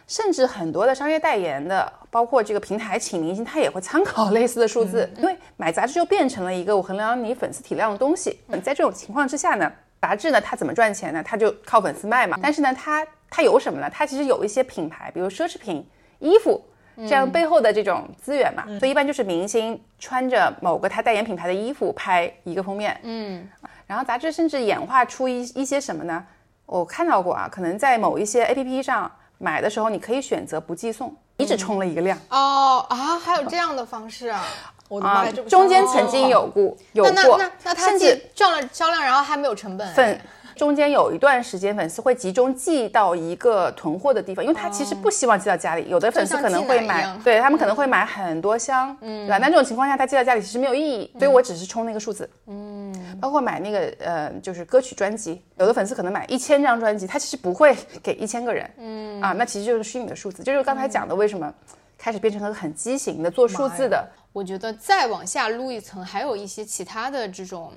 [0.07, 8.39] 甚至很多的商业代言的，包括这个平台请明星，他也会参考类似的数字，因为买杂志就变成了一个我衡量你粉丝体量的东西。
[8.63, 9.69] 在这种情况之下呢，
[10.01, 11.21] 杂志呢它怎么赚钱呢？
[11.21, 12.39] 它就靠粉丝卖嘛。
[12.41, 13.89] 但是呢，它它有什么呢？
[13.93, 15.85] 它其实有一些品牌，比如奢侈品、
[16.19, 16.63] 衣服。
[17.01, 23.47] 这样背后的这种资源嘛，所以一般就是明星穿着某个他代言品牌的衣服拍一个封面，嗯，
[23.87, 26.23] 然后杂志甚至演化出一一些什么呢？
[26.65, 34.39] 我看到过啊，可能在某一些 A P P 上买的时候，你可以选择不寄送，你只充了一个量哦啊，还有这样的方式啊？
[34.39, 40.19] 啊我的妈中间曾经有过有那那过那那，他甚至既赚了销量，然后还没有成本
[40.57, 45.87] 中间有一段时间，粉丝会集中寄到一个囤货的地方，因为他其实不希望寄到家里。
[45.87, 49.37] 有的粉丝可能会买对他们可能会买很多箱，嗯，对吧？
[49.37, 59.21] 那这种情况下，他寄到家里其实没有意义，所以我只是充那个数字，嗯，包括买那个呃，就是歌曲专辑，有的粉丝可能买一千张专辑，他其实不会给一千个人，嗯。
[59.21, 61.53] 啊，那其实就是虚拟的数字，就是刚才讲的为什么
[61.97, 67.71] 开始变成了很畸形的做数字的，我觉得再往下撸一层，还有一些其他的这种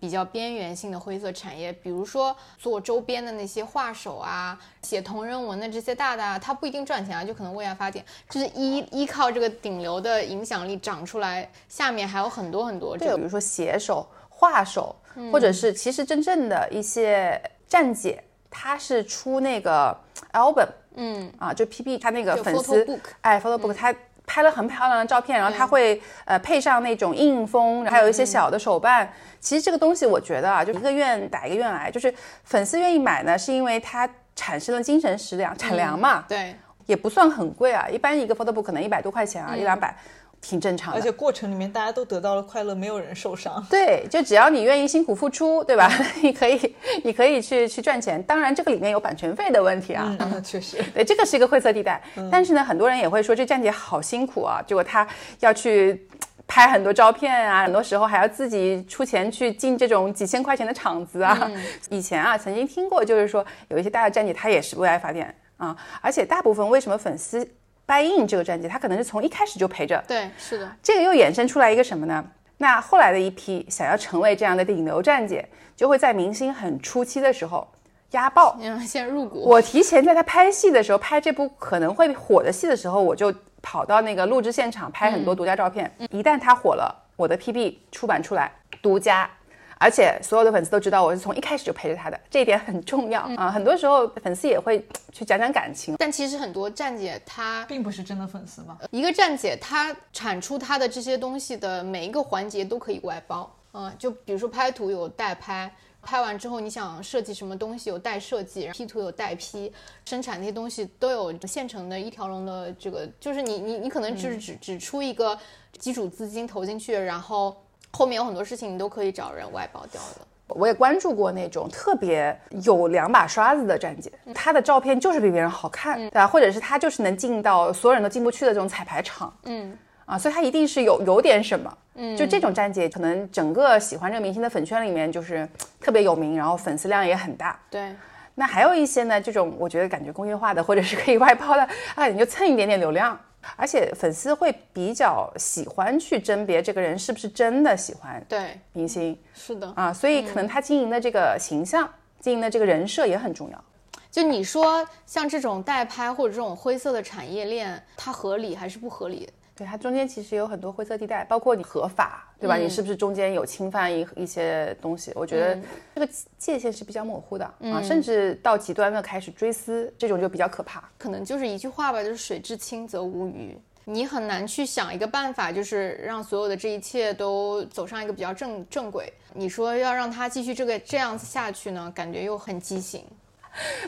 [0.00, 14.94] 比较边缘性的灰色产业，比如说做周边的那些画手啊、写同人文的这些大大，他不一定赚钱啊，就可能为爱发电，就是依依靠这个顶流的影响力长出来，下面还有很多很多这对，比如说写手、画手，
[15.32, 19.96] 或者是其实真正的一些站姐，她是出那个
[20.32, 23.94] album，嗯啊，就 PP 他那个粉丝哎 photo book，她
[24.26, 29.10] 拍了很漂亮的照片，然后它会呃配上那种印封，还有一些小的手办。
[29.40, 32.12] 其实这个东西我觉得啊，就一个愿打一个愿挨，就是
[32.44, 36.54] 粉丝愿意买呢，是因为它产生了精神食粮产粮嘛，对。
[36.86, 39.96] 也不算很贵啊，一般一个 photo book 可能一百多块钱啊，一两百，
[40.44, 41.00] 挺正常的。
[41.00, 43.64] 而且过程里面大家都得到了快乐，没有人受伤。
[43.70, 45.90] 对，就只要你愿意辛苦付出，对吧？
[46.22, 48.22] 你可以，你可以去去赚钱。
[48.22, 50.14] 当然，这个里面有版权费的问题啊。
[50.20, 50.82] 嗯，确实。
[50.94, 52.00] 对，这个是一个灰色地带。
[52.30, 55.06] 但是呢，很多人也会说，这站姐好辛苦啊，结果她
[55.40, 56.06] 要去
[56.46, 61.50] 拍很多照片啊，很多时候还要自己出钱去进这种几千块钱的场子啊。
[61.88, 65.74] 以前啊，曾经听过，就是说有一些大的站姐，她也是为爱发电啊。
[66.00, 67.48] 而且大部分为什么粉丝
[67.86, 70.02] buy in 这个站姐，她可能是从一开始就陪着。
[70.06, 72.24] 对，是的，这个又衍生出来一个什么呢？
[72.58, 77.66] 那后来的一批想要成为这样的顶流站姐，就会在明星很初期的时候
[78.12, 78.56] 压爆。
[78.60, 79.40] 嗯，先入股。
[79.42, 85.92] 我提前在他拍戏的时候，拍这部可能会火的戏的时候，我就跑到那个录制现场拍很多独家照片。
[86.10, 89.28] 一旦他火了，我的 PB 出版出来，独家。
[89.78, 93.50] 而且所有的粉丝都知道我是从一开始就陪着他的，这一点很重要啊。
[93.50, 98.78] 很多时候粉丝也会去讲讲感情，但其实很多站姐她并不是真的粉丝嘛。
[98.90, 109.72] 一个站姐她产出她的这些东西的每一个环节都可以外包，嗯、就比如说拍图有代拍，拍完之后你想设计什么东西，有代设计，P 图有代 P，
[110.04, 115.38] 生产那些东西都有现成的一条龙的这个，就是你你你可能就是只只出一个
[115.78, 117.56] 基础资金投进去，然后
[117.94, 120.26] 后面有很多事情你都可以找人外包掉的。
[120.48, 126.26] 我也关注过那种特别有两把刷子的站姐，她的照片就是比别人好看，对吧？
[126.26, 131.78] 或者是她就是能进到所有人都进不去的这种彩排场，嗯啊，所以她一定是有有点什么。
[131.94, 135.48] 嗯，就这种站姐，可能整个喜欢这个明星的粉圈里面就是
[135.80, 137.58] 特别有名，然后粉丝量也很大。
[137.70, 137.94] 对，
[138.34, 143.18] 那还有一些呢，这种我觉得感觉工业化的，或者是可以外包的，啊，你就蹭一点点流量。
[143.56, 149.72] 而且粉丝会比较喜欢去甄别这个人是不是真的喜欢对，明星是的。
[149.76, 151.88] 啊，所以可能他经营的这个形象、
[152.20, 153.64] 经营的这个人设也很重要。
[154.10, 159.28] 就你说像这种代拍或者这种灰色的产业链，它合理还是不合理？
[159.56, 162.56] 对它中间其实有很多灰色地带，包括你合法，对吧？
[162.56, 165.12] 你是不是中间有侵犯一一些东西？
[165.14, 165.56] 我觉得
[165.94, 170.82] 这个界限是比较模糊的啊，甚至到极端的开始追思，这种就比较可怕。
[170.98, 173.56] 可能就是一句话吧，就是水至清则无鱼。
[173.84, 179.12] 你很难去想一个办法，就是让所有的这一切都走上一个比较正正轨。
[179.34, 183.04] 你说要让它继续这个这样子下去呢，感觉又很畸形。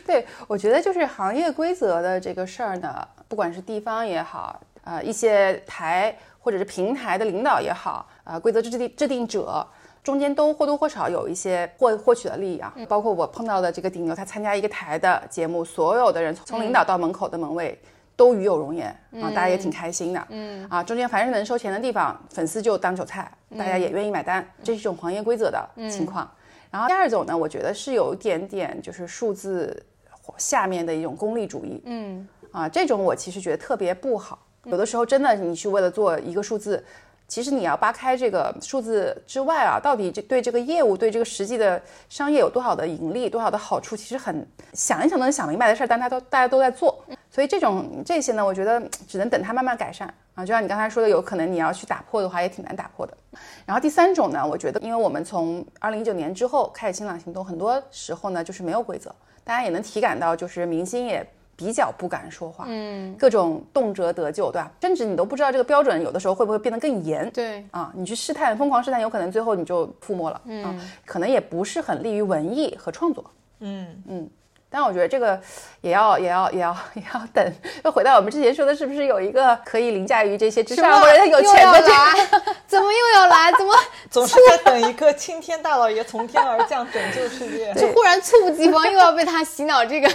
[0.04, 9.66] 对，我觉得就是行业规则的这个事儿呢，不管是地方也好，呃，一些台或者是平台的领导也好，呃，规则制定制定者
[10.02, 12.72] 中间都或多或少有一些获获取的利益啊。
[12.88, 17.78] 包括我碰到的这个顶流，他参加一个台的节目，所有的人从领导到门口的门卫。
[18.18, 18.88] 都与有荣焉
[19.20, 20.26] 啊，大家也挺开心的。
[20.30, 26.26] 嗯啊，中间凡是能收钱的地方，粉丝就当韭菜，大家也愿意买单，这是一种行业规则的情况。
[26.70, 29.84] 然后第二种呢，我觉得是有一点点就是数字
[30.38, 31.82] 下面的一种功利主义。
[31.84, 34.38] 嗯啊，这种我其实觉得特别不好。
[34.66, 36.84] 有的时候真的你去为了做一个数字，
[37.28, 47.04] 其实你要扒开这个数字之外啊，到底这对这个业务对这个实际的商业有多少的盈利，多少的好处，其实很想一想都能想明白的事儿，但大家都大家都在做。
[47.30, 50.44] 所以这种这些呢，我觉得只能等它慢慢改善啊。
[50.44, 53.16] 就像你刚才说的，有可能你要去打破的话，也挺难打破的。
[53.64, 61.26] 然后第三种呢，我觉得，因为我们从二零一九年之后开始清朗行动，很多时候呢就是没有规则，大家也能体感到，就是明星也
[61.56, 64.70] 比较不敢说话，嗯，各种动辄得咎，对吧？
[64.82, 67.30] 甚至你都不知道这个标准有的时候会不会变得更严。
[67.30, 73.24] 对啊，你去试探，疯狂试探，有可能最后你就覆没了，嗯，可能也不是很利于文艺和创作。
[73.60, 74.28] 嗯嗯，
[74.68, 75.40] 但我觉得这个
[75.80, 77.52] 也要也要也要 也要等，
[77.84, 82.42] 又回到我们之前说的，是不是有一个可以凌驾于这些之上，或者他有钱的这个？
[82.66, 83.50] 怎么又要来？
[83.52, 83.72] 怎么
[84.10, 87.72] 总是在等一个青天大老爷从天而降拯救世界。
[87.74, 89.84] 就忽然猝不及防，又要被他洗脑？
[89.84, 90.08] 这个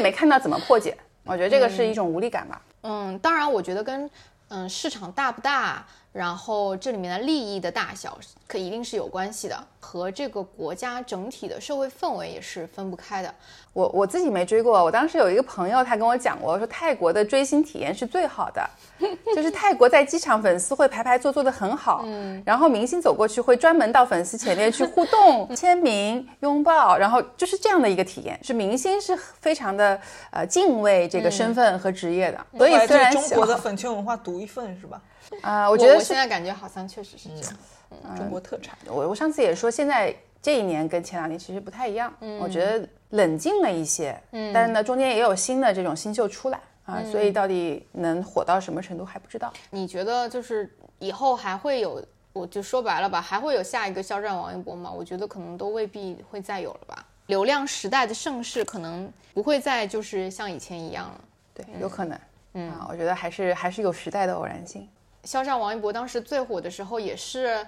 [0.00, 0.96] 也没看到怎么破解。
[1.24, 2.62] 我觉得这个是一种无力感吧。
[2.80, 4.10] 嗯，当然，我觉得跟
[4.48, 8.18] 嗯市场大不大，然后这里面的利益的大小，
[8.48, 13.32] 可一定是有关系的，和这个国家整体的社会氛围也是分不开的。
[13.72, 18.68] 我我自己没追过，我当时有一个朋友，他跟我讲过，说泰国的追星体验是最好的，
[19.36, 30.00] 就是泰国在机场粉丝会排排坐坐的很好，嗯，然后明星走过去会专门到粉丝前面去互动、 签名、拥抱，然后就是这样的一个体验，是明星是非常的
[30.32, 35.00] 呃敬畏这个身份和职业的，所以虽然对中国的粉圈文化独一份是吧？
[35.42, 38.16] 啊、我我觉得我现在感觉好像确实是这样。
[38.16, 38.76] 中国特产。
[38.86, 49.52] 我我上次也说，现在这一年跟前两年其实不太一样，我觉得冷静了一些，嗯，但是呢，中间也有新的这种新秀出来啊，所以到底能火到什么程度还不知道。
[49.70, 54.90] 你觉得就是以后还会有，我就说白了吧，还会有下一个肖战、王一博吗？
[54.90, 57.04] 我觉得可能都未必会再有了吧。
[57.26, 61.20] 流量时代的盛世可能不会再就是像以前一样了。
[61.54, 62.18] 对，有可能，
[62.54, 64.88] 嗯啊，我觉得还是还是有时代的偶然性。
[65.24, 67.66] 肖战、王一博当时最火的时候也是，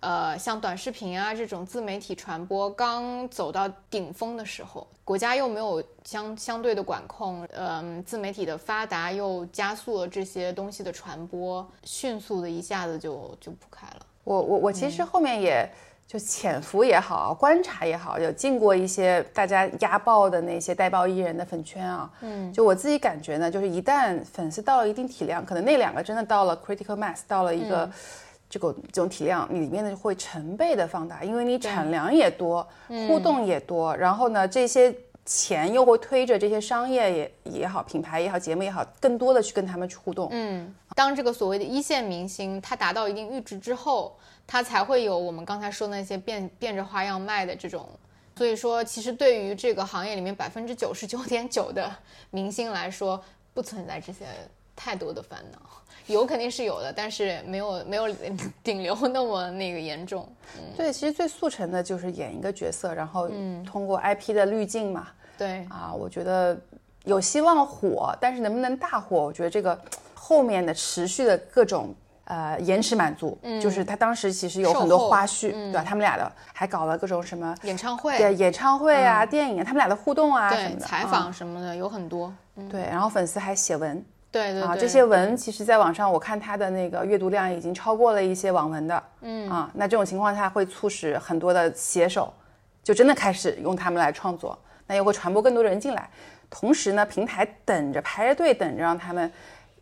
[0.00, 14.06] 呃，像短视频啊这种自媒体传播刚走到顶峰的时候，国家又没有相相对的管控，嗯、自媒体的发达又加速了这些东西的传播，迅速的一下子就就铺开了。
[14.24, 15.68] 我我我其实后面也
[16.06, 22.10] 就潜伏也好，观察也好，有进过一些大家压爆的那些带爆艺人的粉圈啊。
[22.20, 27.90] 嗯，就我自己感觉呢，就是一旦粉丝到了一定体量，可能那两个真的到了 critical mass，到了一个。
[28.46, 32.64] 这个这种体量，你里面的会成倍的放大，因为你产量也多，
[33.08, 34.94] 互动也多，然后呢，这些
[35.24, 40.28] 钱又会推着这些商业也也好，品牌也好，节目也好，更多的去跟他们去互动。
[40.30, 44.16] 嗯，当这个所谓的一线明星他达到一定阈值之后，
[44.46, 47.88] 他才会有我们刚才说的那些变变着花样卖的这种。
[48.36, 51.88] 所以说，其实对于这个行业里面百分之九十九点九的
[52.30, 53.22] 明星来说，
[53.52, 54.24] 不存在这些
[54.74, 55.58] 太多的烦恼。
[56.06, 58.12] 有肯定是有的，但是没有没有
[58.62, 60.28] 顶流那么那个严重。
[60.76, 63.30] 对，其实最速成的就是演一个角色，然后
[63.64, 65.08] 通过 IP 的滤镜嘛。
[65.38, 66.60] 对啊，我觉得
[67.04, 69.80] 有希望火，但是能不能大火，我觉得这个
[70.12, 71.94] 后面的持续的各种
[72.24, 75.84] 呃延迟满足，嗯就是他当时其实有很多花絮，对吧？
[75.86, 82.32] 他们俩的还搞了各种什么演唱会、对演唱会啊、电影啊，他们俩的互动啊什么的，采访什么的有很多。
[82.70, 84.04] 对，然后粉丝还写文。
[84.30, 92.34] 对对啊，这些文其实，在网上我看他的那个阅读量已经超过了一些网文的，嗯啊，那这种情况下会促使很多的写手
[92.82, 94.58] 就真的开始用他们来创作，
[94.88, 96.10] 那又会传播更多的人进来。
[96.50, 99.30] 同时呢，平台等着排着队等着让他们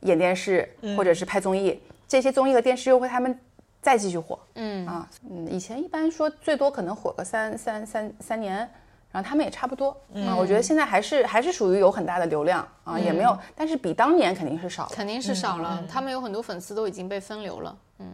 [0.00, 1.82] 演电视或者是拍综艺，
[2.12, 3.34] 这些综艺和电视又会他们
[3.80, 8.68] 再继续火，嗯啊，嗯，以前一般说最多可能火个三三三三年。
[9.10, 9.90] 然后他们也差不多
[10.26, 15.84] 啊，我觉得现在还是还是属于有很大的流量啊，也没有，但是比当年肯定是少了，肯定是少了。
[15.86, 18.10] 他们有很多粉丝都已经被分流了，嗯。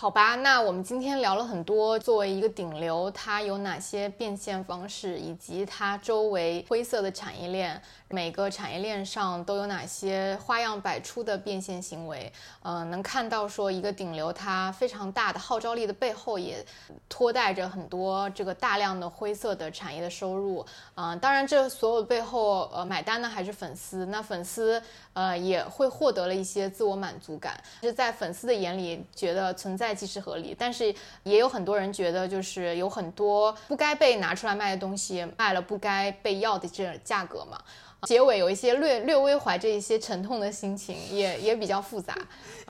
[0.00, 7.78] 好吧，那我们今天聊了很多，作为一个顶流，它有哪些变现方式，以及它周围灰色的产业链，
[8.08, 12.32] 每个产业链上都有哪些花样百出的变现行为？
[12.62, 16.64] 呃，能看到说一个顶流，它非常大的号召力的背后，也
[17.06, 20.64] 拖带着很多这个大量的灰色的产业的收入。
[20.94, 24.06] 嗯，当然，这所有背后，呃，买单的还是粉丝。
[24.06, 24.82] 那粉丝，
[25.12, 29.89] 呃，也会获得了一些自我满足感，是在粉丝的眼里觉得存在。
[29.94, 37.58] 即是合理，但是也有很多人觉得，就是有很多不该被拿出来卖的东西，卖了不该被要的这价格嘛。
[38.04, 42.16] 结尾有一些略略微怀着一些沉痛的心情，也也比较复杂。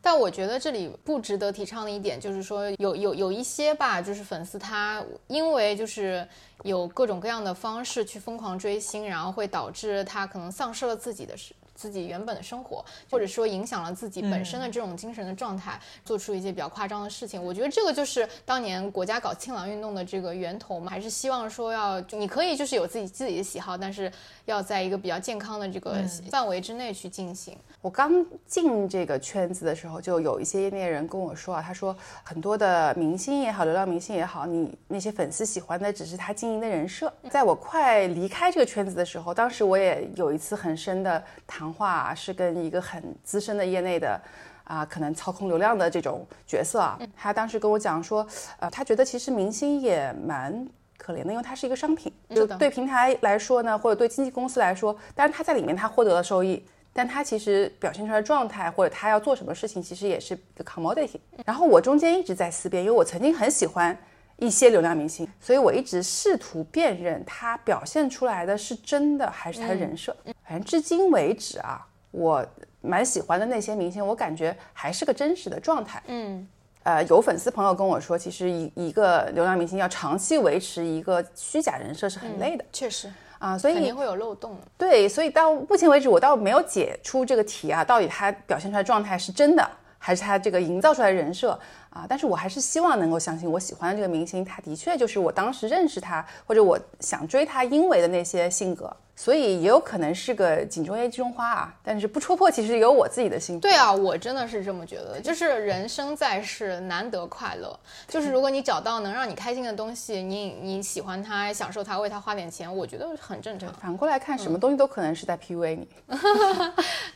[0.02, 6.26] 但我觉得这里不值得提倡的一点就是说，有有有一些吧，就是粉丝他因为就是
[6.64, 11.54] 有各种各样的方式去疯狂追星，然后会导致他可能丧失了自己的事。
[11.80, 17.42] 自己原本的生活，或者说影响了自己本身的这种精神的状态，做出一些比较夸张的事情。
[17.42, 24.12] 我觉得这个就是当年国家搞清朗运动的这个源头嘛，还是希望说要你可以就是有自己自己的喜好，但是
[24.44, 27.56] 要在一个比较健康的这个范围之内去进行。
[27.80, 28.12] 我刚
[28.46, 37.10] 进这个圈子的时候，就有一些业内人跟我说啊，他说很多的明星也好，流量明星也好，你那些粉丝喜欢的只是他经营的人设。
[37.30, 44.20] 在我快离开这个圈子的时候，当时我也有一次很深的谈话，是跟一个很资深的业内的
[44.64, 48.26] 啊，可能操控流量的这种角色啊，他当时跟我讲说，
[48.58, 50.66] 呃，他觉得其实明星也蛮
[50.98, 56.64] 可怜的，因为他是一个商品，就对平台来说呢，或者对经纪公司来说，当然他在里面他获得了收益。
[56.92, 61.20] 但他其实表现出来状态，或者他要做什么事情，其实也是一个 commodity。
[61.46, 63.96] 然后我中间一直在思辨，因为我曾经很喜欢
[64.40, 70.16] 一些流量明星，所以我一直试图辨认他表现出来的是真的还是他的人设。
[70.48, 72.44] 反正至今为止啊，我
[72.80, 76.02] 蛮喜欢的那些明星，我感觉还是个真实的状态。
[76.06, 76.48] 嗯，
[76.82, 82.64] 呃，有粉丝朋友跟我说，其实一一个流量明星要长期维持一个虚假人设是很累的。
[82.72, 83.12] 确实。
[83.38, 84.54] 啊，所以肯定会有漏洞。
[84.76, 89.66] 对，所以到目前为止，我倒没有解出这个题啊，到底他表现出来状态是真的，
[89.96, 91.58] 还是他这个营造出来的人设
[91.90, 92.06] 啊？
[92.08, 98.96] 但是我还是希望能够相信，我喜欢的这个明星，他的确就是我当时认识他，或者我想追他因为的那些性格。
[99.22, 103.60] 所以也有可能是个井中鸡中花啊，但是不戳破，其实有我自己的心。
[103.60, 113.70] 对啊，我真的是这么觉得，就是人生在世难得快乐，就是如果你找到能让你开心的东西，你你喜欢它，享受它，为它花点钱，我觉得很正常。
[113.74, 115.88] 反过来看，什么东西都可能是在 PUA 你。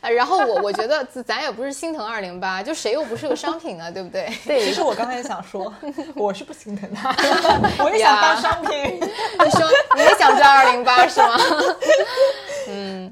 [0.13, 3.91] 然后我我觉得咱也不是心疼二零八，就谁又不是个商品呢？
[3.91, 4.31] 对不对？
[4.45, 5.73] 对，其实我刚才也想说，
[6.15, 7.09] 我是不心疼他，
[7.83, 8.99] 我也想当商品。
[8.99, 11.35] 你说你也想赚二零八是吗？
[12.67, 13.11] 嗯，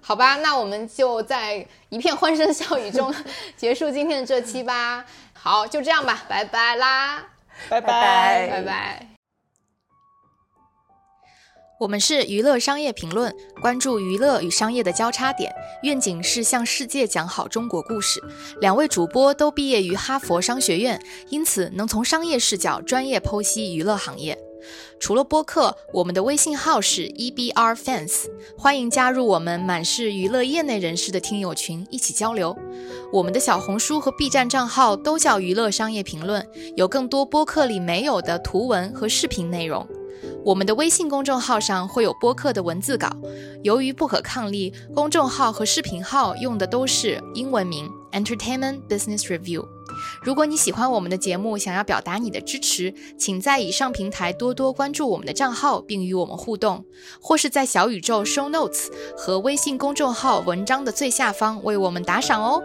[0.00, 3.12] 好吧，那我们就在一片欢声笑语中
[3.56, 5.04] 结束今天的这期吧。
[5.32, 7.24] 好，就这样吧，拜拜啦，
[7.68, 9.08] 拜拜拜拜。
[11.78, 18.18] 我们是娱乐商业评论，关注娱乐与商业的交叉点，愿景是向世界讲好中国故事。
[18.62, 20.98] 两位主播都毕业于哈佛商学院，
[21.28, 24.38] 因此能从商业视角专业剖析娱乐行业。
[24.98, 28.24] 除了播客，我们的微信号是 EBR Fans，
[28.56, 32.56] 欢迎加入我们满是娱乐业内人士的听友群，一起交流。
[33.12, 36.46] 我们的小红书和 B 站账号都叫娱乐商业评论，
[36.76, 39.86] 有更多播客里没有的图文和视频内容。
[40.44, 43.10] 我们的微信公众号上会有播客的文字稿，
[43.62, 49.75] 由于不可抗力，公众号和视频号用的都是英文名 Entertainment Business Review。
[50.22, 56.84] 如果你喜欢我们的节目，想要表达你的支持，请在以上平台多多关注我们的账号，并与我们互动，
[57.20, 62.62] 或是在小宇宙 Show Notes 和微信公众号文章的最下方为我们打赏哦。